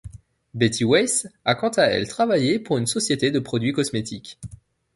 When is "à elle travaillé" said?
1.69-2.57